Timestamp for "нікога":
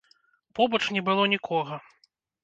1.33-1.75